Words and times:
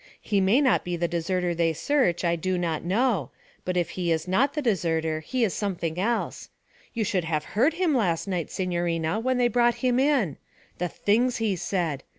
He 0.19 0.41
may 0.41 0.61
not 0.61 0.83
be 0.83 0.97
the 0.97 1.07
deserter 1.07 1.53
they 1.53 1.73
search 1.73 2.25
I 2.25 2.35
do 2.35 2.57
not 2.57 2.83
know 2.83 3.29
but 3.63 3.77
if 3.77 3.91
he 3.91 4.11
is 4.11 4.27
not 4.27 4.55
the 4.55 4.61
deserter 4.63 5.19
he 5.19 5.43
is 5.43 5.53
something 5.53 5.99
else. 5.99 6.49
You 6.91 7.03
should 7.03 7.25
have 7.25 7.43
heard 7.53 7.75
him 7.75 7.93
last 7.93 8.27
night, 8.27 8.49
signorina, 8.49 9.19
when 9.19 9.37
they 9.37 9.47
brought 9.47 9.75
him 9.85 9.99
in. 9.99 10.37
The 10.79 10.87
things 10.89 11.37
he 11.37 11.55
said! 11.55 12.01